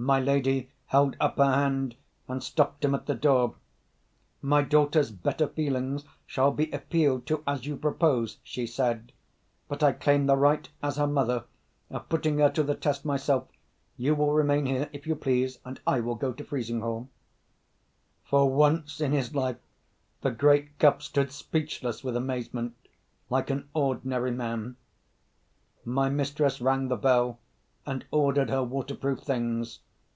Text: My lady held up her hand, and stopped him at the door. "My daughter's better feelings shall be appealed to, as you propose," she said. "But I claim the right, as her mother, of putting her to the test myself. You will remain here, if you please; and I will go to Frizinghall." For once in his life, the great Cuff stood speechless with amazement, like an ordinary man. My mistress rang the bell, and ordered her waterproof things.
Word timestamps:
My 0.00 0.20
lady 0.20 0.70
held 0.86 1.16
up 1.18 1.38
her 1.38 1.52
hand, 1.52 1.96
and 2.28 2.40
stopped 2.40 2.84
him 2.84 2.94
at 2.94 3.06
the 3.06 3.16
door. 3.16 3.56
"My 4.40 4.62
daughter's 4.62 5.10
better 5.10 5.48
feelings 5.48 6.04
shall 6.24 6.52
be 6.52 6.70
appealed 6.70 7.26
to, 7.26 7.42
as 7.48 7.66
you 7.66 7.76
propose," 7.76 8.38
she 8.44 8.64
said. 8.64 9.10
"But 9.66 9.82
I 9.82 9.90
claim 9.90 10.26
the 10.26 10.36
right, 10.36 10.68
as 10.84 10.98
her 10.98 11.08
mother, 11.08 11.46
of 11.90 12.08
putting 12.08 12.38
her 12.38 12.48
to 12.50 12.62
the 12.62 12.76
test 12.76 13.04
myself. 13.04 13.48
You 13.96 14.14
will 14.14 14.32
remain 14.32 14.66
here, 14.66 14.88
if 14.92 15.04
you 15.08 15.16
please; 15.16 15.58
and 15.64 15.80
I 15.84 15.98
will 15.98 16.14
go 16.14 16.32
to 16.32 16.44
Frizinghall." 16.44 17.08
For 18.22 18.48
once 18.48 19.00
in 19.00 19.10
his 19.10 19.34
life, 19.34 19.58
the 20.20 20.30
great 20.30 20.78
Cuff 20.78 21.02
stood 21.02 21.32
speechless 21.32 22.04
with 22.04 22.14
amazement, 22.14 22.76
like 23.30 23.50
an 23.50 23.68
ordinary 23.74 24.30
man. 24.30 24.76
My 25.84 26.08
mistress 26.08 26.60
rang 26.60 26.86
the 26.86 26.96
bell, 26.96 27.40
and 27.84 28.04
ordered 28.12 28.48
her 28.50 28.62
waterproof 28.62 29.22
things. 29.22 29.80